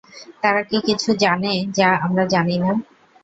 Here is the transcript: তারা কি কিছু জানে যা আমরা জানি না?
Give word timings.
তারা 0.43 0.61
কি 0.63 0.77
কিছু 0.87 1.09
জানে 1.23 1.53
যা 1.77 1.89
আমরা 2.05 2.23
জানি 2.33 2.55
না? 2.57 2.71